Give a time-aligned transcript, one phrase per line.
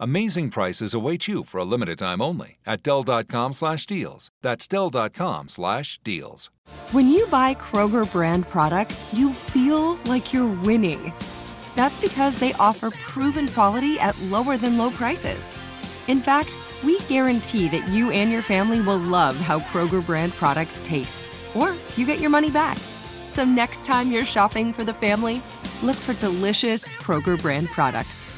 [0.00, 4.30] Amazing prices await you for a limited time only at Dell.com slash deals.
[4.42, 6.50] That's Dell.com slash deals.
[6.92, 11.12] When you buy Kroger brand products, you feel like you're winning.
[11.74, 15.48] That's because they offer proven quality at lower than low prices.
[16.06, 16.50] In fact,
[16.84, 21.74] we guarantee that you and your family will love how Kroger brand products taste, or
[21.96, 22.78] you get your money back.
[23.26, 25.42] So next time you're shopping for the family,
[25.82, 28.37] look for delicious Kroger brand products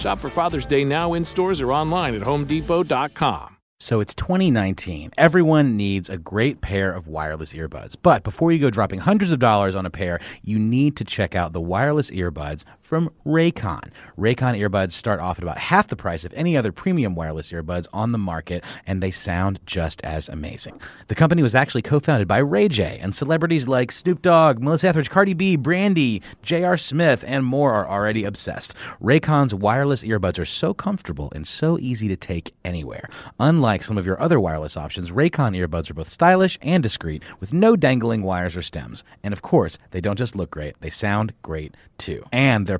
[0.00, 3.58] Shop for Father's Day now in stores or online at homedepot.com.
[3.82, 5.10] So it's 2019.
[5.16, 7.96] Everyone needs a great pair of wireless earbuds.
[8.02, 11.34] But before you go dropping hundreds of dollars on a pair, you need to check
[11.34, 13.92] out the wireless earbuds from Raycon.
[14.18, 17.86] Raycon earbuds start off at about half the price of any other premium wireless earbuds
[17.92, 20.80] on the market, and they sound just as amazing.
[21.06, 24.88] The company was actually co founded by Ray J, and celebrities like Snoop Dogg, Melissa
[24.88, 26.76] Etheridge, Cardi B, Brandy, J.R.
[26.76, 28.74] Smith, and more are already obsessed.
[29.00, 33.08] Raycon's wireless earbuds are so comfortable and so easy to take anywhere.
[33.38, 37.52] Unlike some of your other wireless options, Raycon earbuds are both stylish and discreet, with
[37.52, 39.04] no dangling wires or stems.
[39.22, 42.24] And of course, they don't just look great, they sound great too.
[42.32, 42.79] And they're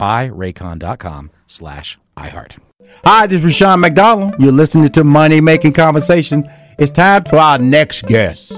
[0.00, 2.58] buyraycon.com slash iHeart.
[3.04, 4.34] Hi, this is Rushion McDonald.
[4.38, 6.48] You're listening to Money Making Conversation.
[6.78, 8.52] It's time for our next guest.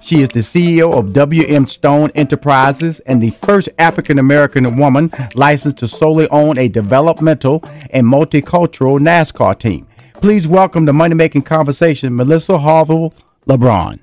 [0.00, 5.78] She is the CEO of WM Stone Enterprises and the first African American woman licensed
[5.78, 9.86] to solely own a developmental and multicultural NASCAR team.
[10.14, 13.12] Please welcome to Money Making Conversation, Melissa Harville
[13.48, 13.98] LeBron.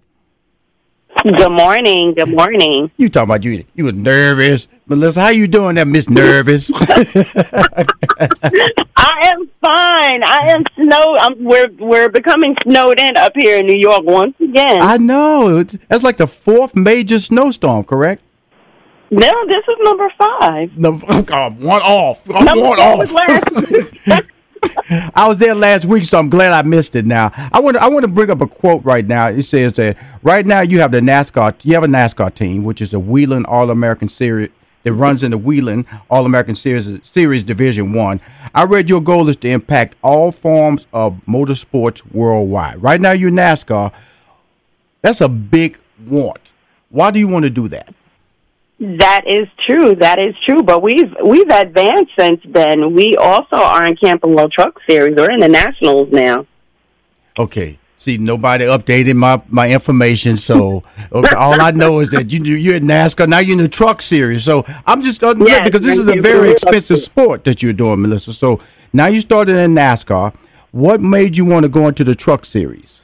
[1.37, 2.13] Good morning.
[2.15, 2.91] Good morning.
[2.97, 3.63] You talking about you?
[3.75, 5.21] You was nervous, Melissa.
[5.21, 6.69] How you doing, that Miss Nervous?
[6.75, 7.85] I
[9.31, 10.23] am fine.
[10.25, 11.15] I am snow.
[11.17, 14.81] I'm, we're we're becoming snowed in up here in New York once again.
[14.81, 15.59] I know.
[15.59, 18.21] It's- That's like the fourth major snowstorm, correct?
[19.11, 20.75] no, this is number five.
[20.77, 22.27] No, oh, one off.
[22.27, 22.97] Number one off.
[22.97, 24.25] was last.
[25.15, 27.05] I was there last week, so I'm glad I missed it.
[27.05, 29.27] Now I want to, I want to bring up a quote right now.
[29.27, 32.81] It says that right now you have the NASCAR you have a NASCAR team, which
[32.81, 34.49] is the Whelen All American Series.
[34.83, 38.19] It runs in the Whelen All American Series Series Division One.
[38.53, 42.81] I read your goal is to impact all forms of motorsports worldwide.
[42.81, 43.93] Right now you're NASCAR.
[45.01, 46.53] That's a big want.
[46.89, 47.93] Why do you want to do that?
[48.79, 49.95] That is true.
[49.95, 50.63] That is true.
[50.63, 52.93] But we've we've advanced since then.
[52.93, 55.15] We also are in Camping World Truck Series.
[55.15, 56.45] We're in the Nationals now.
[57.37, 57.79] Okay.
[58.03, 62.75] See, nobody updated my, my information, so okay, all I know is that you you're
[62.75, 63.39] in NASCAR now.
[63.39, 66.19] You're in the truck series, so I'm just going to Yes, because this is a
[66.19, 68.33] very expensive sport that you're doing, Melissa.
[68.33, 68.59] So
[68.91, 70.35] now you started in NASCAR.
[70.71, 73.02] What made you want to go into the truck series?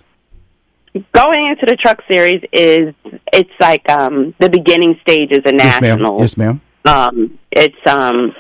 [1.13, 2.93] Going into the Truck Series is
[3.31, 5.99] it's like um the beginning stages of Yes, ma'am.
[5.99, 6.21] Nationals.
[6.21, 6.61] Yes, ma'am.
[6.85, 8.33] um, it's um,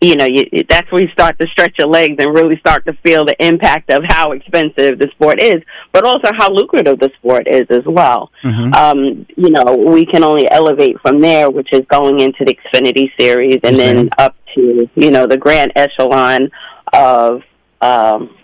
[0.00, 2.92] you know, you, that's where you start to stretch your legs and really start to
[3.04, 5.62] feel the impact of how expensive the sport is,
[5.92, 8.30] but also how lucrative the sport is as well.
[8.44, 8.74] Mm-hmm.
[8.74, 13.10] Um, you know, we can only elevate from there, which is going into the Xfinity
[13.18, 14.08] series and Yes, then ma'am.
[14.18, 16.50] up to you know the grand echelon
[16.92, 17.42] of
[17.80, 18.36] um,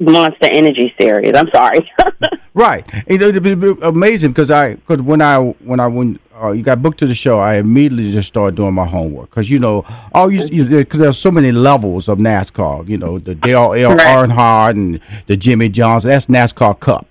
[0.00, 1.32] Monster Energy series.
[1.34, 1.90] I'm sorry.
[2.52, 2.84] Right.
[3.06, 6.82] It, it'd be amazing because I because when I when I when uh, you got
[6.82, 10.30] booked to the show, I immediately just started doing my homework because you know all
[10.30, 12.88] you because there's so many levels of NASCAR.
[12.88, 13.94] You know the Dale L.
[13.94, 14.28] Right.
[14.28, 16.10] Earnhardt and the Jimmie Johnson.
[16.10, 17.06] That's NASCAR Cup.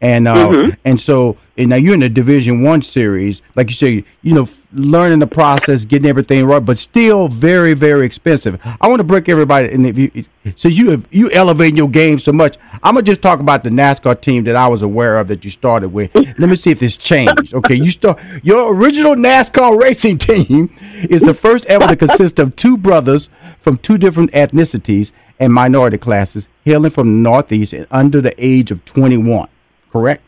[0.00, 0.70] And uh, Mm-hmm.
[0.84, 4.42] and so and now you're in the Division One series, like you say, you know,
[4.44, 8.58] f- learning the process, getting everything right, but still very very expensive.
[8.80, 10.24] I want to break everybody, and if you
[10.56, 13.68] since you have, you elevating your game so much, I'm gonna just talk about the
[13.70, 16.14] NASCAR team that I was aware of that you started with.
[16.14, 17.52] Let me see if it's changed.
[17.52, 20.74] Okay, you start your original NASCAR racing team
[21.10, 25.98] is the first ever to consist of two brothers from two different ethnicities and minority
[25.98, 29.46] classes, hailing from the Northeast and under the age of 21.
[29.90, 30.22] Correct?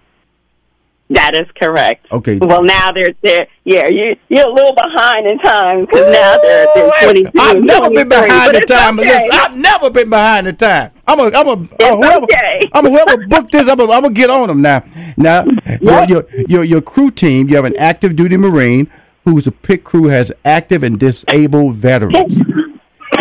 [1.11, 2.07] That is correct.
[2.11, 2.39] Okay.
[2.39, 6.67] Well, now they're they're yeah you you're a little behind in time because now they're,
[6.75, 7.31] they're 22.
[7.39, 8.99] I've never been behind the time.
[8.99, 9.09] Okay.
[9.09, 10.91] Listen, I've never been behind the time.
[11.07, 12.71] I'm a, I'm a, whoever, okay.
[12.73, 13.69] I'm a, whoever booked this.
[13.69, 14.85] I'm a, I'm gonna get on them now.
[15.19, 15.45] Now,
[15.83, 17.51] your, your your your crew team.
[17.51, 18.91] You have an active duty Marine
[19.27, 22.39] whose pit crew has active and disabled veterans.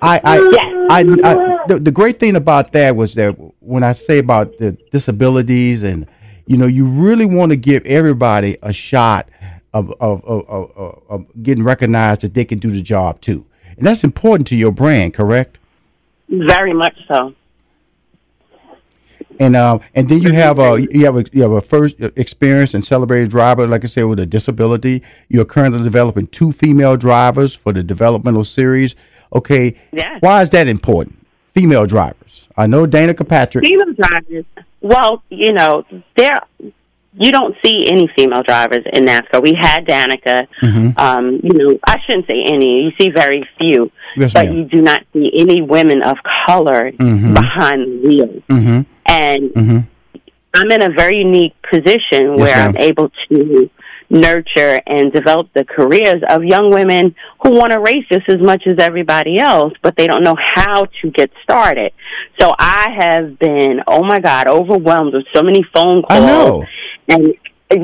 [0.00, 0.38] I, I,
[0.90, 3.36] I, I the, the great thing about that was that
[3.68, 6.06] when I say about the disabilities and
[6.46, 9.28] you know you really want to give everybody a shot
[9.74, 13.44] of of, of, of, of getting recognized that they can do the job too,
[13.76, 15.58] and that's important to your brand, correct?
[16.28, 17.34] Very much so.
[19.40, 22.74] And um, and then you have a you have a you have a first experienced
[22.74, 25.02] and celebrated driver, like I said, with a disability.
[25.28, 28.96] You're currently developing two female drivers for the developmental series.
[29.32, 30.20] Okay, Yes.
[30.20, 31.18] why is that important?
[31.58, 32.46] Female drivers.
[32.56, 33.64] I know Danica Patrick.
[33.64, 34.44] Female drivers.
[34.80, 35.84] Well, you know,
[36.16, 36.38] there
[37.20, 39.42] you don't see any female drivers in NASCAR.
[39.42, 40.46] We had Danica.
[40.62, 40.90] Mm-hmm.
[40.96, 42.84] Um, you know, I shouldn't say any.
[42.84, 44.54] You see very few, Yes, but ma'am.
[44.56, 46.16] you do not see any women of
[46.46, 47.34] color Mhm.
[47.34, 48.42] behind the wheel.
[48.48, 48.80] Mm-hmm.
[49.06, 49.86] And Mhm.
[50.54, 52.68] I'm in a very unique position where ma'am.
[52.68, 53.68] I'm able to
[54.10, 58.62] nurture and develop the careers of young women who want to race just as much
[58.66, 61.92] as everybody else, but they don't know how to get started.
[62.40, 66.26] So I have been, oh my God, overwhelmed with so many phone I calls.
[66.26, 66.64] know.
[67.08, 67.34] And,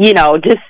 [0.03, 0.63] you know, just,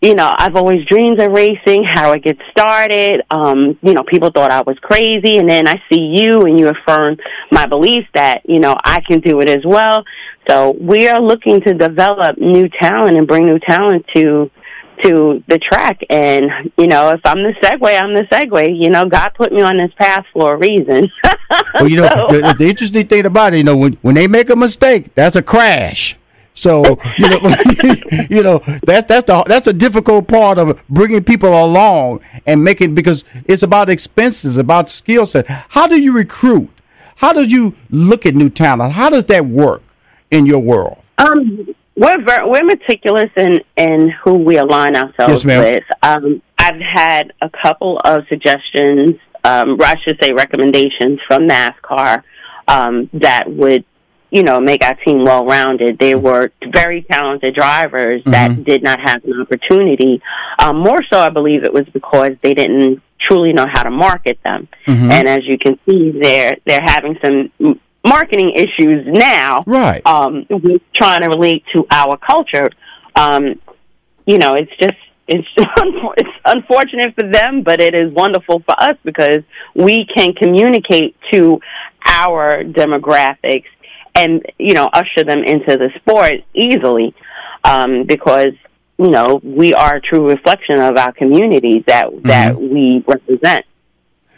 [0.00, 3.22] you know, I've always dreamed of racing, how I get started.
[3.30, 6.68] Um, you know, people thought I was crazy, and then I see you and you
[6.68, 7.16] affirm
[7.52, 10.04] my belief that, you know, I can do it as well.
[10.48, 14.50] So we are looking to develop new talent and bring new talent to
[15.02, 19.04] to the track and you know if i'm the segue i'm the segue you know
[19.04, 21.10] god put me on this path for a reason
[21.74, 24.26] Well, you know, So- the, the interesting thing about it, you know, when when they
[24.26, 26.16] make a mistake, that's a crash.
[26.54, 27.38] So you know,
[28.30, 32.94] you know that's that's the that's a difficult part of bringing people along and making
[32.94, 35.46] because it's about expenses, about skill set.
[35.48, 36.70] How do you recruit?
[37.16, 38.92] How do you look at new talent?
[38.94, 39.82] How does that work
[40.30, 40.98] in your world?
[41.18, 45.62] Um, we're ver- we're meticulous in in who we align Yes, ourselves ma'am.
[45.64, 45.84] with.
[46.02, 52.22] Um, I've had a couple of suggestions, um, or I should say recommendations from NASCAR
[52.68, 53.84] um, that would,
[54.30, 55.98] you know, make our team well rounded.
[55.98, 60.22] They were very talented drivers that did not have an opportunity.
[60.60, 64.38] Um, more so, I believe it was because they didn't truly know how to market
[64.44, 64.68] them.
[64.86, 67.50] And as you can see, they're they're having some
[68.04, 70.04] marketing issues now Right.
[70.06, 70.46] um,
[70.94, 72.68] trying to relate to our culture.
[73.14, 73.60] Um,
[74.26, 74.96] you know, it's just
[75.28, 79.42] it's it's unfortunate for them, but it is wonderful for us because
[79.74, 81.60] we can communicate to
[82.06, 83.66] our demographics
[84.14, 87.14] and you know usher them into the sport easily
[87.64, 88.52] um, because
[88.98, 93.64] you know we are a true reflection of our communities that that we represent.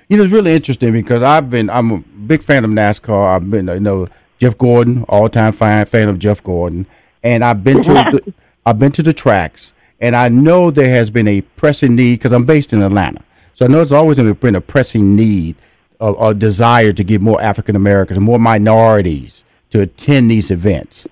[0.09, 3.37] You know, it's really interesting because I've been, I'm a big fan of NASCAR.
[3.37, 4.07] I've been, you know,
[4.39, 6.87] Jeff Gordon, all time fan, fan of Jeff Gordon.
[7.23, 8.35] And I've been to, the,
[8.67, 12.33] I've been to the tracks and I know there has been a pressing need because
[12.33, 13.23] I'm based in Atlanta.
[13.55, 15.57] So I know it's always been a pressing need
[16.01, 21.07] or, or desire to get more African Americans, more minorities to attend these events.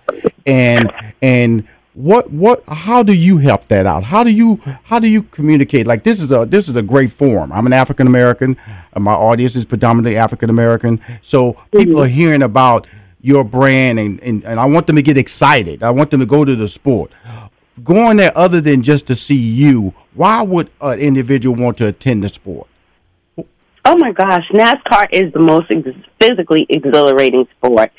[0.46, 4.02] And, and, what what how do you help that out?
[4.02, 5.86] How do you how do you communicate?
[5.86, 7.52] Like this is a this is a great forum.
[7.52, 11.78] I'm an african american and uh, my audience is predominantly african american so mm-hmm.
[11.78, 12.86] people are hearing about
[13.20, 15.82] your brand and, and and i want them to get excited.
[15.82, 17.12] I want them to go to the sport.
[17.82, 22.24] Going there other than just to see you why would an individual want to attend
[22.24, 22.68] the sport?
[23.84, 25.88] Oh my gosh, NASCAR is the most ex-
[26.20, 27.90] physically exhilarating sport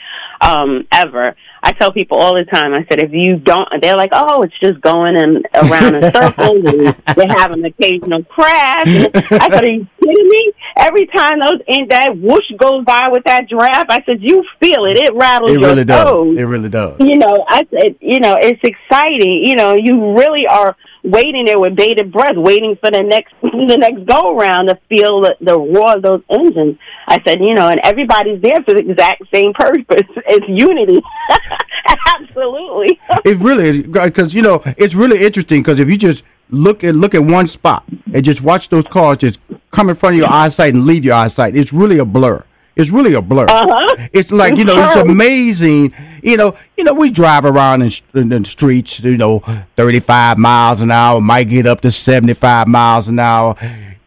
[0.44, 1.36] um, ever.
[1.66, 2.74] I tell people all the time.
[2.74, 6.66] I said, if you don't, they're like, oh, it's just going in around in circles,
[6.66, 8.88] and they have an occasional crash.
[8.88, 10.52] And I said, are you kidding me?
[10.76, 14.84] Every time those in that whoosh goes by with that draft, I said, you feel
[14.86, 14.98] it.
[14.98, 18.20] It rattles it your really does toes it really does you know, I said, you
[18.20, 19.44] know, it's exciting.
[19.46, 23.78] You know, you really are waiting there with bated breath, waiting for the next the
[23.78, 26.78] next go around to feel the, the roar of those engines.
[27.08, 30.08] I said, you know, and everybody's there for the exact same purpose.
[30.26, 31.02] It's unity.
[32.16, 33.00] Absolutely.
[33.26, 36.96] it really is because you know it's really interesting because if you just look at
[36.96, 37.84] look at one spot
[38.14, 39.40] and just watch those cars just
[39.72, 42.44] come in front of your eyesight and leave your eyesight, it's really a blur.
[42.76, 43.46] It's really a blur.
[43.48, 44.08] Uh-huh.
[44.14, 45.94] It's like you know, it's amazing.
[46.24, 49.40] You know, you know, we drive around in, in the streets, you know,
[49.76, 53.56] thirty-five miles an hour, might get up to seventy-five miles an hour.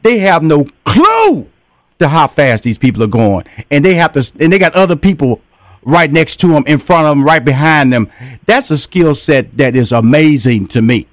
[0.03, 1.49] They have no clue
[1.99, 4.97] to how fast these people are going, and they have to, and they got other
[4.97, 5.41] people
[5.83, 8.11] right next to them, in front of them, right behind them.
[8.47, 11.07] That's a skill set that is amazing to me.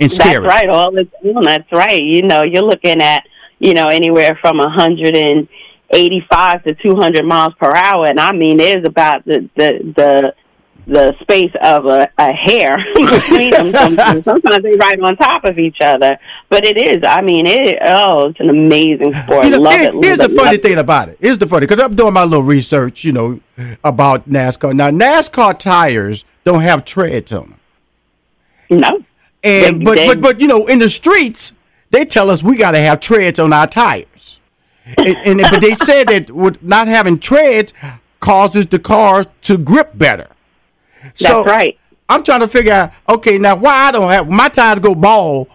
[0.00, 0.46] And scary.
[0.46, 0.68] That's right.
[0.68, 1.42] All time.
[1.42, 2.00] That's right.
[2.00, 3.26] You know, you're looking at
[3.58, 5.48] you know anywhere from a hundred and
[5.90, 10.34] eighty-five to two hundred miles per hour, and I mean, there's about the the the
[10.86, 13.72] the space of a, a hair between them.
[13.74, 14.24] Sometimes.
[14.24, 16.16] sometimes they right on top of each other,
[16.48, 17.02] but it is.
[17.06, 17.78] I mean, it.
[17.84, 19.44] Oh, it's an amazing sport.
[19.44, 19.94] You know, love here- it.
[19.94, 21.18] love here's the funny love thing about it.
[21.20, 23.40] Here's the funny because I'm doing my little research, you know,
[23.84, 24.74] about NASCAR.
[24.74, 27.54] Now, NASCAR tires don't have treads on
[28.70, 28.80] them.
[28.80, 29.04] No,
[29.44, 31.52] and They- but they- but but you know, in the streets,
[31.90, 34.06] they tell us we got to have treads on our tires,
[34.96, 37.74] and, and but they said that with not having treads
[38.20, 40.28] causes the car to grip better.
[41.18, 41.78] that's right.
[42.08, 45.48] I'm trying to figure out, okay, now why I don't have my tires go bald,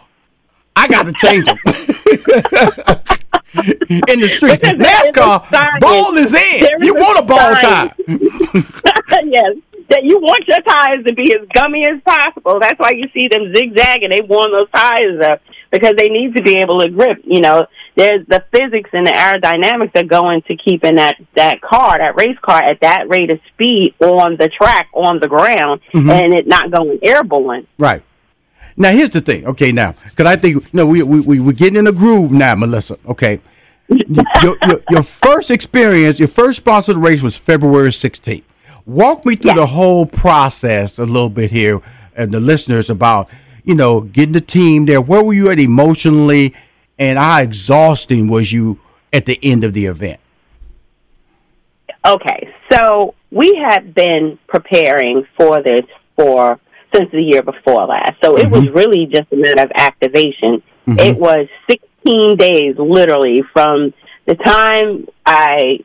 [0.75, 1.57] I got to change them.
[3.53, 6.63] in the street, Because there is a NASCAR ball is in.
[6.63, 7.91] There You want a ball tire?
[9.25, 9.55] yes.
[9.89, 12.59] That you want your tires to be as gummy as possible.
[12.59, 14.09] That's why you see them zigzagging.
[14.09, 15.41] They warm those tires up
[15.73, 17.17] because they need to be able to grip.
[17.25, 17.65] You know,
[17.97, 22.37] there's the physics and the aerodynamics that go into keeping that that car, that race
[22.41, 26.09] car, at that rate of speed on the track, on the ground, Mm-hmm.
[26.09, 27.67] and it not going airborne.
[27.77, 28.03] Right.
[28.77, 29.45] Now here's the thing.
[29.47, 32.31] Okay, now because I think you know we we we we're getting in a groove
[32.31, 32.97] now, Melissa.
[33.07, 33.39] Okay.
[33.89, 38.43] your, your, your first experience, your first sponsored race was February 16th.
[38.85, 41.81] Walk me through the whole process a little bit here,
[42.15, 43.29] and the listeners about
[43.63, 45.01] you know getting the team there.
[45.01, 46.53] Where were you at emotionally,
[46.97, 48.79] and how exhausting was you
[49.11, 50.19] at the end of the event?
[52.05, 56.59] Okay, so we had been preparing for this for
[56.93, 58.13] since the year before last.
[58.23, 58.77] So it was mm-hmm.
[58.77, 60.61] really just a matter of activation.
[60.87, 60.99] Mm-hmm.
[60.99, 63.93] It was 16 days, literally, from
[64.25, 65.79] the time I,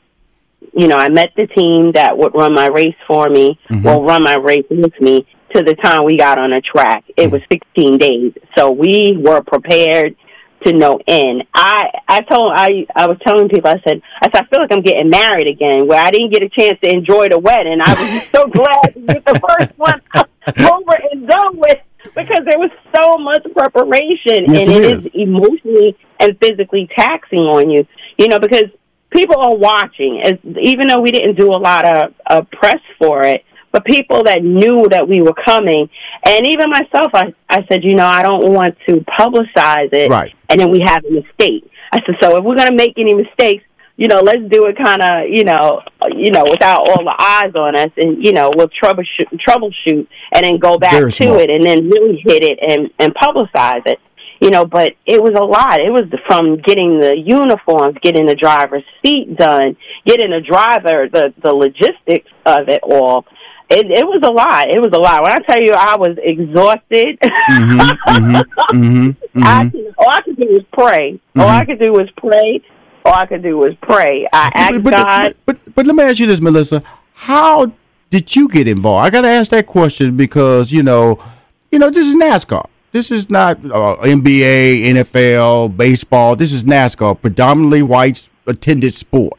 [0.75, 3.83] you know, I met the team that would run my race for me, mm-hmm.
[3.83, 7.05] will run my race with me, to the time we got on a track.
[7.17, 8.33] It was 16 days.
[8.57, 10.17] So we were prepared
[10.65, 11.45] to no end.
[11.55, 14.73] I I told I I was telling people I said I said I feel like
[14.73, 17.79] I'm getting married again where I didn't get a chance to enjoy the wedding.
[17.81, 21.79] I was so glad to get the first one over and done with
[22.15, 25.07] because there was so much preparation Yes, and it it is.
[25.07, 27.87] is emotionally and physically taxing on you.
[28.19, 28.65] You know because
[29.11, 33.23] people are watching as even though we didn't do a lot of uh, press for
[33.23, 35.89] it but people that knew that we were coming
[36.25, 40.35] and even myself I, I said you know i don't want to publicize it Right.
[40.49, 43.15] and then we have a mistake i said so if we're going to make any
[43.15, 43.65] mistakes
[43.97, 45.83] you know let's do it kind of you know
[46.17, 50.45] you know without all the eyes on us and you know we'll troubleshoot troubleshoot and
[50.45, 51.41] then go back Very to smart.
[51.43, 53.99] it and then really hit it and and publicize it
[54.41, 55.81] you know, but it was a lot.
[55.81, 61.35] It was from getting the uniforms, getting the driver's seat done, getting the driver, the
[61.43, 63.25] the logistics of it all.
[63.71, 64.69] It it was a lot.
[64.69, 65.23] It was a lot.
[65.23, 67.19] When I tell you, I was exhausted.
[67.51, 69.11] Mm-hmm,
[69.43, 71.21] I all I could do was pray.
[71.37, 72.63] All I could do was pray.
[73.05, 74.27] All I could do was pray.
[74.33, 75.35] I asked but, God.
[75.45, 76.83] but, but but let me ask you this, Melissa.
[77.13, 77.71] How
[78.11, 79.07] did you get involved?
[79.07, 81.23] I got to ask that question because you know,
[81.71, 82.67] you know, this is NASCAR.
[82.93, 86.37] This is not uh, NBA, NFL, baseball.
[86.37, 89.35] This is NASCAR, predominantly white attended sport.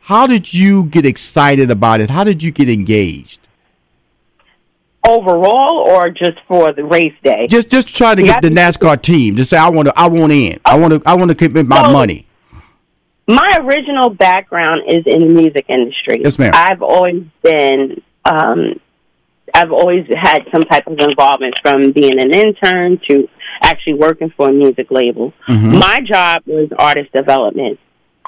[0.00, 2.08] How did you get excited about it?
[2.08, 3.49] How did you get engaged?
[5.06, 7.46] Overall or just for the race day?
[7.48, 8.50] Just just try to get the.
[8.50, 10.58] NASCAR team to say I want to I want in.
[10.64, 12.26] I want to I want to commit my money.
[13.26, 16.20] My original background is in the music industry.
[16.24, 16.50] Yes, ma'am.
[16.52, 18.80] I've always been, um,
[19.54, 23.28] I've always had some type of involvement from being an intern to
[23.62, 25.32] actually working for a music label.
[25.48, 25.78] Mm-hmm.
[25.78, 27.78] My job was artist development.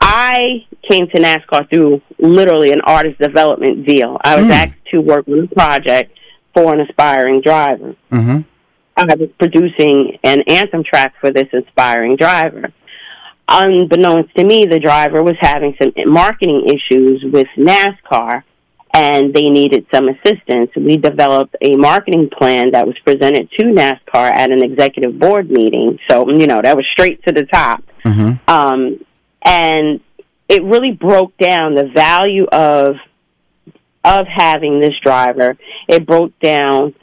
[0.00, 4.18] I came to NASCAR through literally an artist development deal.
[4.24, 4.42] I Mm.
[4.42, 6.16] was asked to work on a project
[6.54, 7.94] for an aspiring driver.
[8.10, 8.40] Mm-hmm.
[8.96, 12.72] I was producing an anthem track for this inspiring driver.
[13.48, 18.44] Unbeknownst to me, the driver was having some marketing issues with NASCAR
[18.94, 20.70] and they needed some assistance.
[20.76, 25.98] We developed a marketing plan that was presented to NASCAR at an executive board meeting.
[26.10, 27.82] So, you know, that was straight to the top.
[28.04, 28.50] Mm-hmm.
[28.50, 29.04] Um,
[29.42, 30.00] and
[30.48, 32.96] it really broke down the value of
[34.04, 35.56] of having this driver.
[35.88, 36.94] It broke down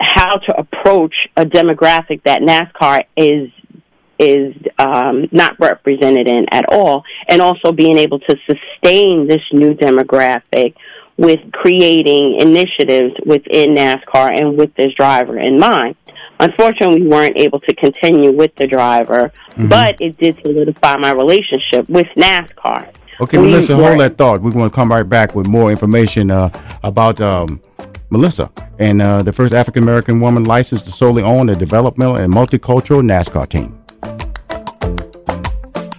[0.00, 3.50] how to approach a demographic that NASCAR is
[4.18, 9.74] is um, not represented in at all, and also being able to sustain this new
[9.74, 10.74] demographic
[11.16, 15.96] with creating initiatives within NASCAR and with this driver in mind.
[16.38, 19.68] Unfortunately, we weren't able to continue with the driver, mm-hmm.
[19.68, 22.92] but it did solidify my relationship with NASCAR.
[23.20, 24.40] Okay, we Melissa, hold that thought.
[24.40, 26.50] We're going to come right back with more information uh,
[26.82, 27.60] about um,
[28.10, 32.32] Melissa and uh, the first African American woman licensed to solely own a developmental and
[32.32, 33.78] multicultural NASCAR team.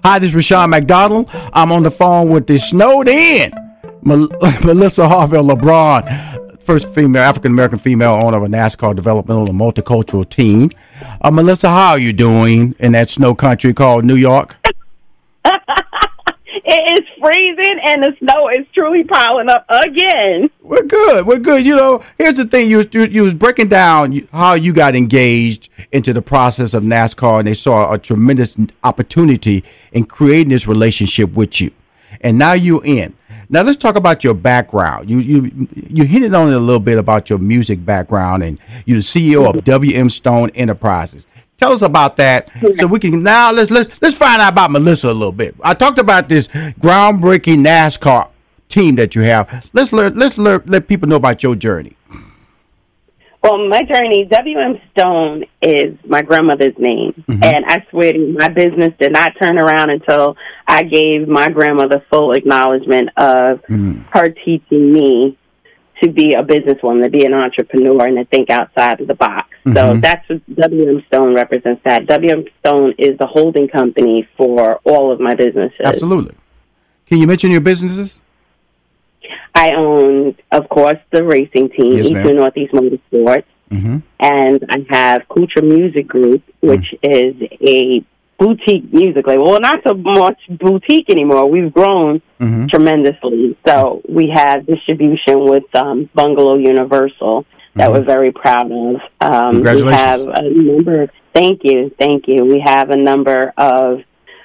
[0.03, 1.29] Hi, this is Rushion McDonald.
[1.53, 3.51] I'm on the phone with the snowed in
[4.01, 4.27] Mel-
[4.63, 10.27] Melissa Harville LeBron, first female African American female owner of a NASCAR developmental and multicultural
[10.27, 10.71] team.
[11.21, 14.57] Uh, Melissa, how are you doing in that snow country called New York?
[16.75, 20.49] It is freezing and the snow is truly piling up again.
[20.59, 21.27] We're good.
[21.27, 21.63] We're good.
[21.63, 25.69] You know, here's the thing: you you, you was breaking down how you got engaged
[25.91, 31.33] into the process of NASCAR, and they saw a tremendous opportunity in creating this relationship
[31.33, 31.69] with you,
[32.21, 33.15] and now you're in.
[33.49, 35.11] Now let's talk about your background.
[35.11, 38.97] You you you hinted on it a little bit about your music background, and you're
[38.97, 41.27] the CEO of WM Stone Enterprises.
[41.57, 45.09] Tell us about that, so we can now let's let's let's find out about Melissa
[45.09, 45.55] a little bit.
[45.63, 48.27] I talked about this groundbreaking NASCAR
[48.67, 49.69] team that you have.
[49.71, 50.15] Let's learn.
[50.15, 51.95] Let's learn, let people know about your journey.
[53.43, 57.25] Well, my journey, WM Stone is my grandmother's name.
[57.27, 57.43] Mm-hmm.
[57.43, 61.49] And I swear to you, my business did not turn around until I gave my
[61.49, 64.03] grandmother full acknowledgement of mm-hmm.
[64.13, 65.37] her teaching me
[66.03, 69.49] to be a businesswoman, to be an entrepreneur, and to think outside of the box.
[69.65, 69.75] Mm-hmm.
[69.75, 71.81] So that's what WM Stone represents.
[71.85, 75.79] That WM Stone is the holding company for all of my businesses.
[75.83, 76.35] Absolutely.
[77.07, 78.21] Can you mention your businesses?
[79.55, 83.99] I own, of course, the racing team, yes, Eastern Northeast Motorsports, mm-hmm.
[84.19, 87.41] and I have Kucha Music Group, which mm-hmm.
[87.41, 88.03] is a
[88.43, 89.45] boutique music label.
[89.49, 91.49] Well, not so much boutique anymore.
[91.49, 92.67] We've grown mm-hmm.
[92.67, 93.57] tremendously.
[93.65, 97.93] So we have distribution with um, Bungalow Universal that mm-hmm.
[97.93, 98.95] we're very proud of.
[99.21, 99.83] Um, Congratulations.
[99.83, 101.01] We have a number.
[101.03, 102.43] Of, thank you, thank you.
[102.43, 104.01] We have a number of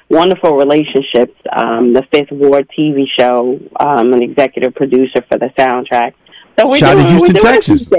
[0.08, 1.34] wonderful relationships.
[1.52, 3.58] Um, the Fifth Ward TV show.
[3.80, 6.14] Um, an executive producer for the soundtrack.
[6.58, 7.90] So we're Shout doing, Houston, Texas.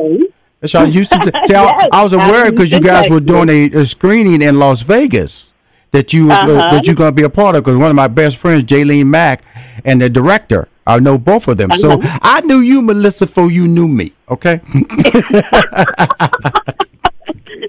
[0.62, 1.22] That's out Houston.
[1.24, 4.60] See, yes, I, I was aware because you guys were doing a, a screening in
[4.60, 5.49] Las Vegas
[5.92, 6.52] that you uh-huh.
[6.52, 8.64] uh, that you're going to be a part of because one of my best friends,
[8.64, 9.44] Jaylene Mack,
[9.84, 11.72] and the director, I know both of them.
[11.72, 11.80] Uh-huh.
[11.80, 14.14] So I knew you, Melissa, before you knew me.
[14.30, 14.62] Okay.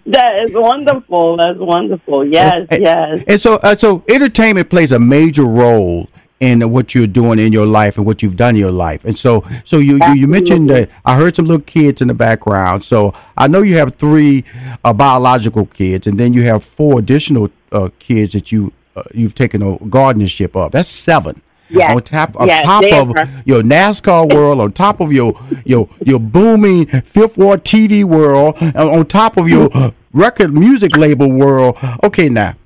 [0.07, 1.37] that is wonderful.
[1.37, 2.27] That's wonderful.
[2.27, 3.25] Yes, and, yes.
[3.27, 6.09] And so, uh, so entertainment plays a major role
[6.41, 9.05] in what you're doing in your life and what you've done in your life.
[9.05, 12.15] And so, so you you, you mentioned that I heard some little kids in the
[12.15, 12.83] background.
[12.83, 14.45] So I know you have three
[14.83, 19.35] uh, biological kids, and then you have four additional uh, kids that you uh, you've
[19.35, 20.73] taken a guardianship of.
[20.73, 21.43] That's seven.
[21.69, 21.95] Yes.
[21.95, 26.19] On top, on yes, top of your NASCAR world, on top of your your your
[26.19, 31.79] booming Fifth Ward TV world, on top of your record music label world.
[32.03, 32.57] Okay, now,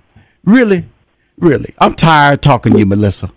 [0.44, 0.87] really,
[1.38, 3.30] really, I'm tired talking to you, Melissa.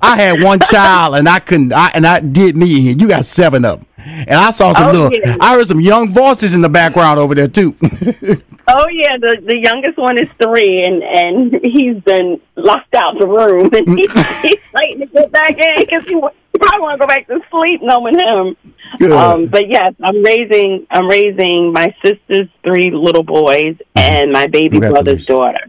[0.00, 2.92] I had one child and I couldn't, I, and I did me.
[2.92, 5.10] And you got seven of them, and I saw some oh, little.
[5.12, 5.36] Yeah.
[5.40, 7.74] I heard some young voices in the background over there too.
[7.82, 13.26] oh yeah, the the youngest one is three, and and he's been locked out the
[13.26, 16.98] room, and he's, he's waiting to get back in because he, he probably want to
[16.98, 18.56] go back to sleep, knowing him.
[18.98, 19.12] Good.
[19.12, 24.78] Um, but yes, I'm raising I'm raising my sister's three little boys and my baby
[24.78, 25.66] brother's daughter.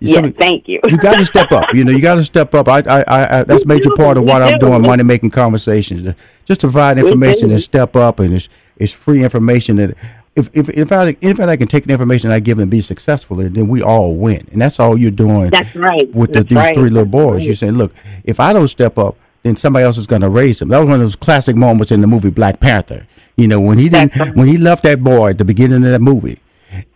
[0.00, 0.80] Yeah, thank you.
[0.88, 1.74] you got to step up.
[1.74, 2.68] You know, you got to step up.
[2.68, 6.14] I, I, I, that's a major part of what I'm doing, money making conversations.
[6.44, 9.96] Just to provide information and step up, and it's it's free information that
[10.36, 13.36] if if if I if I can take the information I give and be successful,
[13.36, 15.50] then we all win, and that's all you're doing.
[15.50, 16.12] That's right.
[16.14, 16.74] With the, these right.
[16.74, 17.42] three little boys, right.
[17.42, 17.92] you're saying, look,
[18.24, 20.68] if I don't step up, then somebody else is going to raise them.
[20.68, 23.06] That was one of those classic moments in the movie Black Panther.
[23.36, 24.34] You know, when he didn't right.
[24.34, 26.38] when he left that boy at the beginning of that movie,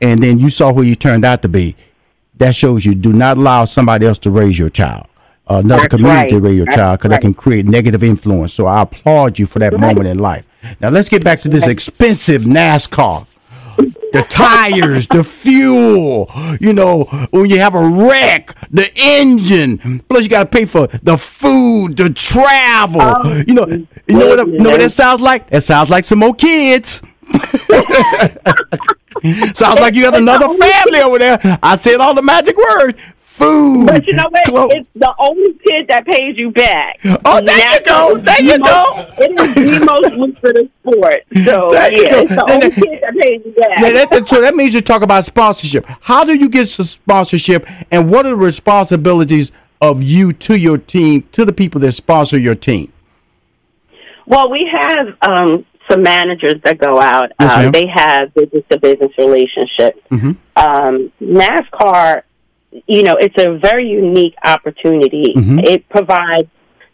[0.01, 1.77] and then you saw who he turned out to be
[2.43, 5.07] that shows you do not allow somebody else to raise your child,
[5.47, 6.31] another That's community right.
[6.31, 7.21] to raise your That's child, because right.
[7.21, 8.53] that can create negative influence.
[8.53, 9.81] So I applaud you for that right.
[9.81, 10.45] moment in life.
[10.81, 13.27] Now let's get back to this expensive NASCAR.
[14.13, 20.29] The tires, the fuel, you know, when you have a wreck, the engine, plus you
[20.29, 23.01] got to pay for the food, the travel.
[23.01, 25.49] Oh, you know, you know what, you know what that sounds like?
[25.49, 27.03] That sounds like some more kids.
[29.55, 31.39] Sounds like you got another family over there.
[31.63, 32.99] I said all the magic words.
[33.25, 33.87] food.
[33.87, 34.45] But you know what?
[34.45, 34.73] clothes.
[34.75, 36.99] It's the only kid that pays you back.
[37.25, 38.17] Oh, there you That's go.
[38.17, 39.07] the There you most- go.
[39.19, 41.21] It is the most lucrative sport.
[41.45, 42.21] So There you yeah, go.
[42.21, 43.79] it's the Then only that- kid that pays you back.
[43.81, 45.87] Yeah, that, that- so that means you talk about sponsorship.
[46.03, 50.79] How do you get some sponsorship, and what are the responsibilities of you to your
[50.79, 52.93] team, to the people that sponsor your team?
[54.27, 57.33] Well, we have um, some managers that go out.
[57.41, 57.73] Yes, ma'am.
[57.73, 60.01] they have business to business relationships.
[60.11, 60.37] Mhm.
[60.57, 62.23] Um, NASCAR,
[62.87, 65.35] you know, it's a very unique opportunity.
[65.37, 65.67] Mhm.
[65.69, 66.49] It provides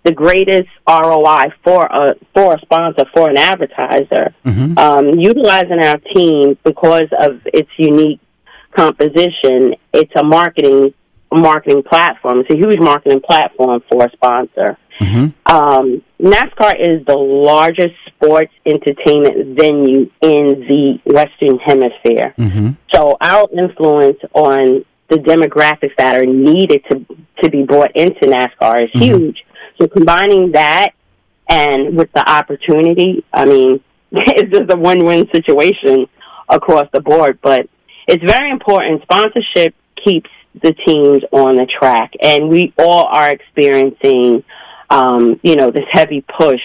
[0.04, 4.34] the greatest ROI for a for a sponsor for an advertiser.
[4.46, 4.78] Mhm.
[4.78, 8.20] Um, utilizing our team because of its unique
[8.72, 10.94] composition, it's a marketing
[11.30, 12.40] marketing platform.
[12.40, 14.78] It's a huge marketing platform for a sponsor.
[15.00, 15.32] Mhm.
[15.46, 22.34] Um, NASCAR is the largest sports entertainment venue in the Western Hemisphere.
[22.38, 22.76] Mhm.
[22.92, 27.04] So our influence on the demographics that are needed to
[27.42, 29.44] to be brought into NASCAR is huge.
[29.80, 30.90] So combining that
[31.48, 33.80] and with the opportunity, I mean,
[34.12, 36.06] it's just a win-win situation
[36.48, 37.38] across the board.
[37.42, 37.68] But
[38.06, 39.02] it's very important.
[39.02, 40.30] Sponsorship keeps
[40.62, 44.42] the teams on the track, and we all are experiencing,
[44.90, 46.60] um, you know, this heavy push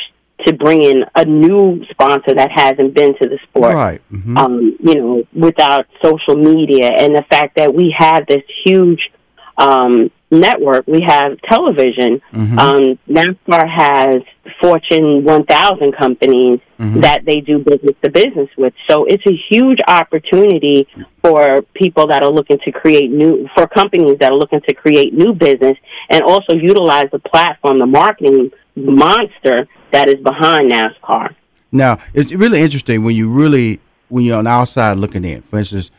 [0.45, 4.01] to bring in a new sponsor that hasn't been to the sport Right.
[4.11, 4.37] Mhm.
[4.37, 9.11] um, you know, without social media and the fact that we have this huge
[9.57, 12.19] um, network, we have television.
[12.33, 12.59] Mhm.
[12.59, 14.21] Um, NASCAR has
[14.59, 17.01] Fortune 1000 companies Mhm.
[17.01, 18.73] that they do business to business with.
[18.89, 20.87] So it's a huge opportunity
[21.23, 25.13] for people that are looking to create new, for companies that are looking to create
[25.13, 25.77] new business
[26.09, 31.29] and also utilize the platform, the marketing monster that is behind NASCAR.
[31.71, 35.41] Now, it's really interesting when you really, when you're on the outside looking in.
[35.41, 35.91] For instance,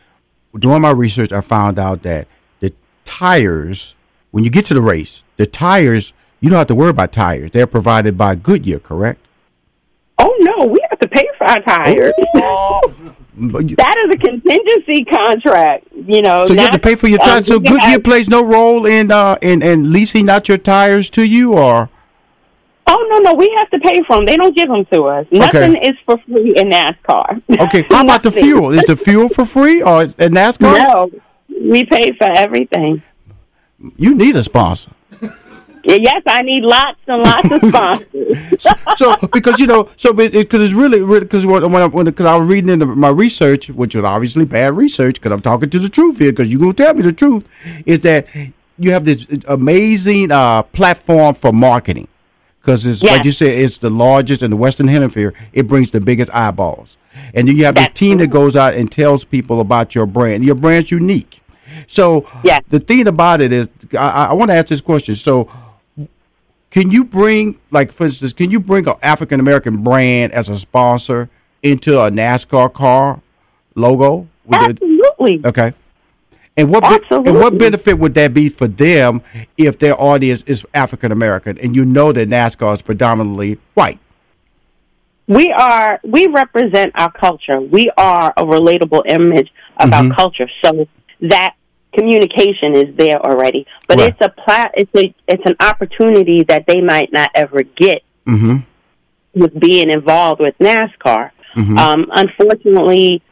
[0.59, 2.27] doing my research, I found out that
[3.05, 3.95] tires,
[4.31, 7.51] when you get to the race, the tires, you don't have to worry about tires.
[7.53, 9.21] They're provided by Goodyear, correct?
[10.19, 12.12] Oh no, we have to pay for our tires.
[12.19, 12.31] You-
[13.77, 15.87] that is a contingency contract.
[15.93, 17.47] You know, So you have to pay for your um, tires.
[17.49, 21.11] So we have- Goodyear plays no role in uh in, in leasing out your tires
[21.11, 21.90] to you, or
[22.87, 24.27] Oh no, no, we have to pay for them.
[24.27, 25.27] They don't give them to us.
[25.33, 27.40] Nothing is for free in NASCAR.
[27.61, 27.85] okay?
[27.90, 28.71] How about the fuel?
[28.73, 30.87] Is the fuel for free or at NASCAR?
[30.87, 31.11] No,
[31.48, 33.02] we pay for everything.
[33.96, 34.92] You need a sponsor.
[35.87, 38.66] Yes, I need lots and lots of sponsors.
[38.96, 42.48] so because you know so because it's really because when when, when cause I was
[42.48, 45.90] reading in the, my research, which was obviously bad research, because I'm talking to the
[45.90, 47.46] truth here, because you're gonna tell me the truth,
[47.85, 48.26] is that
[48.78, 52.09] you have this amazing uh, platform for marketing.
[52.61, 55.35] Because it's like you said, it's the largest in the Western Hemisphere.
[55.52, 56.96] It brings the biggest eyeballs,
[57.35, 60.44] and then you have this team that goes out and tells people about your brand.
[60.44, 61.40] Your brand's unique.
[61.87, 62.62] So Yes.
[62.68, 65.16] the thing about it is, I, I want to ask this question.
[65.16, 65.48] So
[66.70, 70.57] can you bring, like, for instance, can you bring an African American brand as a
[70.57, 71.29] sponsor
[71.62, 73.20] into a NASCAR car
[73.74, 74.29] logo?
[74.44, 75.40] With the- Absolutely.
[75.44, 75.72] okay.
[76.57, 79.22] And what be- and what benefit would that be for them
[79.57, 83.98] if their audience is African American and you know that NASCAR is predominantly white?
[85.26, 87.60] We are we represent our culture.
[87.60, 90.10] We are a relatable image of Mm-hmm.
[90.10, 90.48] our culture.
[90.64, 90.87] So
[91.20, 91.54] that
[91.94, 93.66] communication is there already.
[93.88, 94.08] But Right.
[94.10, 98.56] it's a plat it's a it's an opportunity that they might not ever get Mm-hmm.
[99.34, 101.30] with being involved with NASCAR.
[101.56, 101.78] Mhm.
[101.78, 103.22] Um, unfortunately,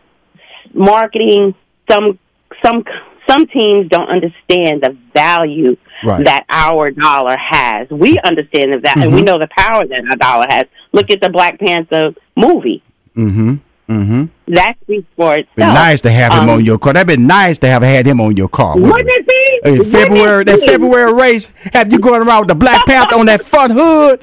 [0.74, 1.55] marketing
[1.90, 2.18] some
[2.64, 2.85] some
[3.29, 6.25] some teams don't understand the value Right.
[6.25, 7.89] that our dollar has.
[7.91, 9.27] We understand the value, and we Mhm.
[9.27, 10.67] know the power that our dollar has.
[10.93, 12.83] Look at the Black Panther movie.
[13.17, 13.55] Mm-hmm.
[13.89, 14.25] Mm-hmm.
[14.49, 15.55] That speaks for itself.
[15.55, 16.93] Been nice to have him Um, on your car.
[16.95, 18.77] That'd been nice to have had him on your car.
[18.77, 19.85] wouldn't it be?
[19.85, 20.61] February, that?
[20.61, 24.21] February race, have you going around with the Black Panther on that front hood?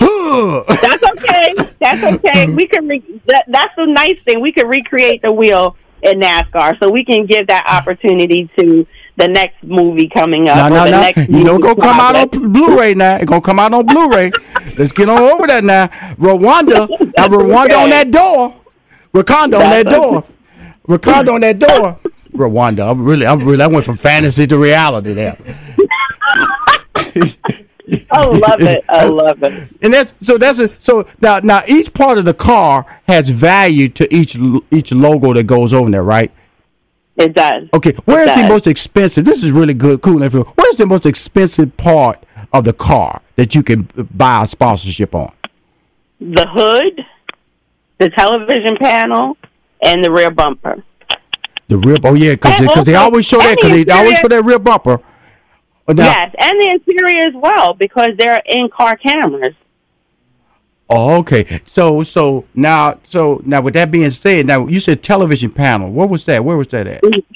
[0.00, 0.64] Hood.
[0.68, 1.54] That's okay.
[1.80, 2.46] That's okay.
[2.54, 2.86] We can.
[2.88, 4.40] Re- that, that's the nice thing.
[4.40, 9.28] We can recreate the wheel in NASCAR, so we can give that opportunity to the
[9.28, 10.70] next movie coming up.
[10.70, 11.00] No, no, no.
[11.28, 12.52] You it's gonna come out on.
[12.52, 13.16] Blu-ray now.
[13.16, 14.30] It's gonna come out on Blu-ray.
[14.76, 15.88] Let's get on over that now.
[16.16, 18.54] Rwanda, now Rwanda on that door.
[19.12, 20.24] Wakanda on that door.
[20.86, 21.98] Wakanda on that door.
[22.32, 22.90] Rwanda.
[22.90, 25.36] I'm really, I'm really, I went from fantasy to reality there.
[28.10, 28.84] I love it.
[28.88, 29.68] I love it.
[29.80, 33.88] And that's so that's a so now now each part of the car has value
[33.90, 34.36] to each
[34.70, 36.30] each logo that goes over there, right?
[37.16, 37.68] It does.
[37.74, 38.48] Okay, where is the does.
[38.48, 39.24] most expensive?
[39.24, 40.22] This is really good, cool.
[40.22, 40.52] information.
[40.54, 42.22] Where's the most expensive part
[42.52, 45.32] of the car that you can buy a sponsorship on?
[46.20, 47.04] The hood,
[47.98, 49.36] the television panel,
[49.82, 50.84] and the rear bumper.
[51.66, 51.96] The rear.
[52.04, 55.00] Oh yeah, because And they always show that because they always show that rear bumper.
[55.88, 59.54] Now- yes, and the interior as well because they're in-car cameras.
[60.90, 61.60] Oh, okay.
[61.66, 65.90] So so now so now with that being said, now you said television panel.
[65.92, 66.44] What was that?
[66.44, 67.02] Where was that at?
[67.02, 67.34] Mm-hmm.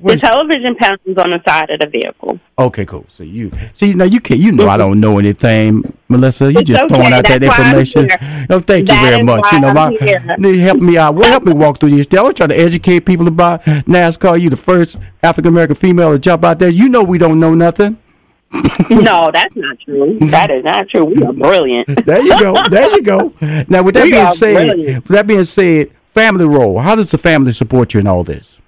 [0.00, 2.38] The television panel is on the side of the vehicle.
[2.58, 3.04] Okay, cool.
[3.08, 6.52] So you see now you can you know I don't know anything, Melissa.
[6.52, 6.94] You It's just okay.
[6.94, 8.08] throwing out that That's I'm information.
[8.50, 9.50] Oh, thank you very much.
[9.52, 10.20] You know, I'm my here.
[10.60, 11.14] help me out.
[11.14, 12.06] Well, help me walk through this.
[12.16, 14.40] I was trying to educate people about NASCAR.
[14.40, 16.68] You the first African American female to jump out there.
[16.70, 17.98] You know we don't know nothing.
[18.90, 20.16] no, that's not true.
[20.20, 21.04] That is not true.
[21.04, 21.88] We are brilliant.
[22.06, 22.54] There you go.
[22.70, 23.32] There you go.
[23.68, 25.08] Now, with that We being said, brilliant.
[25.08, 26.78] with that being said, family role.
[26.78, 28.60] How does the family support you in all this?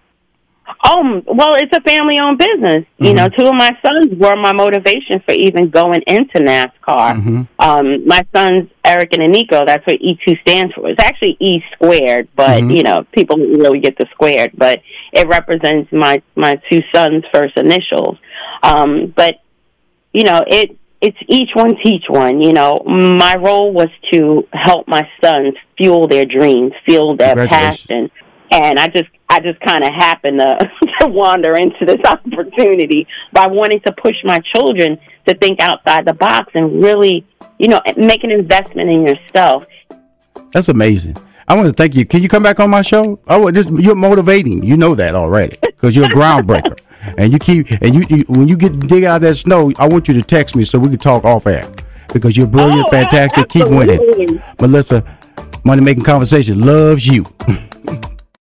[0.85, 2.85] Um, well, it's a family-owned business.
[2.99, 7.15] You know, two of my sons were my motivation for even going into NASCAR.
[7.59, 10.89] Um, my sons, Eric and Nico, that's what E2 stands for.
[10.89, 15.91] It's actually E squared, but you know, people really get the squared, but it represents
[15.93, 18.19] my my two sons' first initials.
[18.63, 19.41] Um, but
[20.13, 22.41] you know, it it's each one teach one.
[22.43, 28.11] You know, my role was to help my sons fuel their dreams, fuel their passion,
[28.51, 33.47] and I just I just kind of happened to, to wander into this opportunity by
[33.49, 37.27] wanting to push my children to think outside the box and really,
[37.59, 39.65] you know, make an investment in yourself.
[40.53, 41.17] That's amazing.
[41.49, 42.05] I want to thank you.
[42.05, 43.21] Can you come back on my show?
[43.29, 44.65] Oh, this, you're motivating.
[44.65, 46.77] You know that already because you're a groundbreaker.
[47.19, 50.09] and you keep and you, you when you get dig out that snow, I want
[50.09, 51.71] you to text me so we can talk off air
[52.13, 53.49] because you're brilliant, Oh, fantastic.
[53.49, 54.43] Keep winning.
[54.61, 55.05] Melissa.
[55.65, 57.27] Money making conversation loves you.